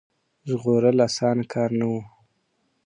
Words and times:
ژغورل 0.49 0.97
اسانه 1.07 1.43
کار 1.53 1.69
نه 1.79 1.85
وو. 1.91 2.01